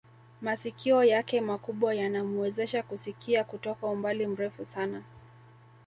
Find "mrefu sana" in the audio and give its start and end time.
4.27-5.01